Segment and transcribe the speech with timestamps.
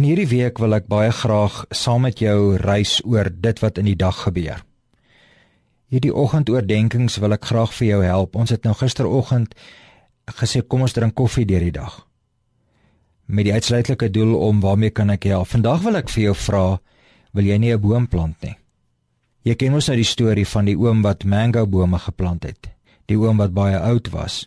[0.00, 3.84] In hierdie week wil ek baie graag saam met jou reis oor dit wat in
[3.84, 4.62] die dag gebeur.
[5.92, 8.38] Hierdie oggendoordenkings wil ek graag vir jou help.
[8.40, 9.52] Ons het nou gisteroggend
[10.40, 11.98] gesê kom ons drink koffie deur die dag.
[13.28, 15.52] Met die uitsluitlike doel om waarmee kan ek help?
[15.52, 16.64] Vandag wil ek vir jou vra,
[17.36, 18.56] wil jy nie 'n boom plant nie?
[19.44, 22.72] Jy ken mos nou die storie van die oom wat mango bome geplant het.
[23.04, 24.46] Die oom wat baie oud was.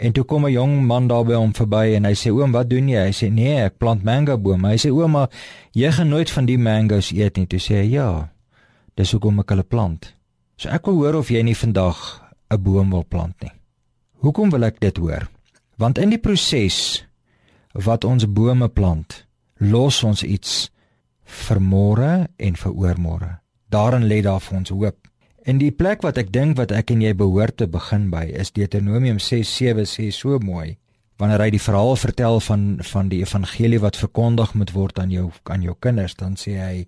[0.00, 2.70] En toe kom 'n jong man daar by hom verby en hy sê oom, wat
[2.70, 3.04] doen jy?
[3.04, 4.68] Hy sê nee, ek plant mango bome.
[4.68, 5.28] Hy sê ouma,
[5.72, 7.46] jy gaan nooit van die mangos eet nie.
[7.46, 8.30] Toe sê hy ja.
[8.96, 10.14] Dis hoekom ek hulle plant.
[10.56, 13.52] So ek wil hoor of jy nie vandag 'n boom wil plant nie.
[14.20, 15.28] Hoekom wil ek dit hoor?
[15.76, 17.04] Want in die proses
[17.72, 19.26] wat ons bome plant,
[19.58, 20.70] los ons iets
[21.24, 23.40] vir môre en vir oormôre.
[23.68, 25.09] Daarin lê daar vir ons hoop.
[25.48, 28.52] En die plek wat ek dink wat ek en jy behoort te begin by is
[28.52, 30.76] Deuteronomium 6:7 sê so mooi
[31.20, 35.30] wanneer hy die verhaal vertel van van die evangelie wat verkondig moet word aan jou
[35.44, 36.86] aan jou kinders dan sê hy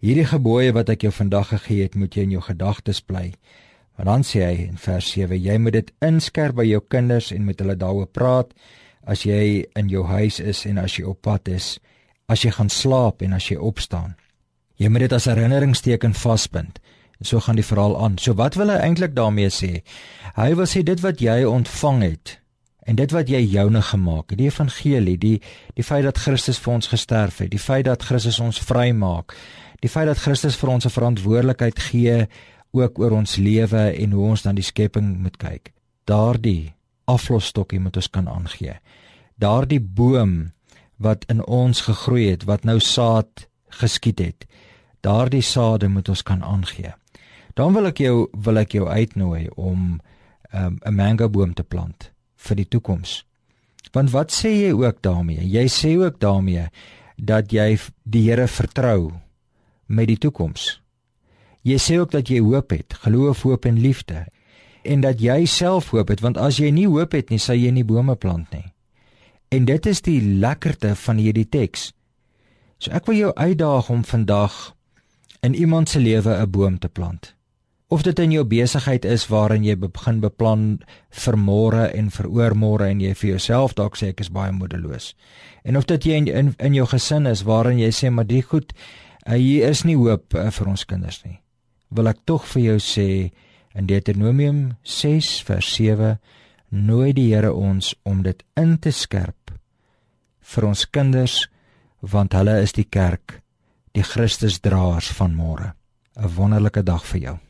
[0.00, 3.34] hierdie gebooie wat ek jou vandag gegee het moet jy in jou gedagtes bly.
[3.96, 7.44] Maar dan sê hy in vers 7 jy moet dit inskerp by jou kinders en
[7.44, 8.56] met hulle daaroor praat
[9.04, 11.78] as jy in jou huis is en as jy op pad is,
[12.28, 14.14] as jy gaan slaap en as jy opstaan.
[14.78, 16.78] Jy moet dit as herinneringsteken vasbind.
[17.22, 18.18] So gaan die verhaal aan.
[18.18, 19.82] So wat wil hy eintlik daarmee sê?
[20.36, 22.38] Hy wil sê dit wat jy ontvang het
[22.82, 25.36] en dit wat jy joune gemaak het, die evangelie, die
[25.76, 29.36] die feit dat Christus vir ons gesterf het, die feit dat Christus ons vrymaak,
[29.82, 32.26] die feit dat Christus vir ons 'n verantwoordelikheid gee
[32.72, 35.72] ook oor ons lewe en hoe ons dan die skepping moet kyk.
[36.04, 38.80] Daardie aflosstokkie moet ons kan aangee.
[39.38, 40.52] Daardie boom
[40.98, 44.46] wat in ons gegroei het, wat nou saad geskiet het.
[45.00, 46.94] Daardie sade moet ons kan aangee
[47.54, 50.00] dan wil ek jou wil ek jou uitnooi om
[50.52, 53.24] 'n um, mango boom te plant vir die toekoms.
[53.92, 55.48] Want wat sê jy ook daarmee?
[55.48, 56.68] Jy sê ook daarmee
[57.16, 59.12] dat jy die Here vertrou
[59.86, 60.82] met die toekoms.
[61.62, 64.26] Jy sê ook dat jy hoop het, geloof, hoop en liefde
[64.82, 67.70] en dat jy self hoop het want as jy nie hoop het nie, sal jy
[67.70, 68.72] nie bome plant nie.
[69.48, 71.92] En dit is die lekkerte van hierdie teks.
[72.78, 74.74] So ek wil jou uitdaag om vandag
[75.42, 77.34] in iemand se lewe 'n boom te plant
[77.92, 80.62] of dit in jou besigheid is waarin jy begin beplan
[81.24, 85.10] vir môre en vir oormôre en jy vir jouself dalk sê ek is baie moedeloos.
[85.68, 88.40] En of dit jy in, in in jou gesin is waarin jy sê maar die
[88.40, 91.36] goed uh, hier is nie hoop uh, vir ons kinders nie.
[91.92, 93.08] Wil ek tog vir jou sê
[93.76, 96.16] in Deuteronomium 6 vers 7
[96.72, 99.52] nooi die Here ons om dit in te skerp
[100.40, 101.42] vir ons kinders
[102.00, 103.42] want hulle is die kerk,
[103.92, 105.74] die Christusdraers van môre.
[106.16, 107.40] 'n Wonderlike dag vir jou.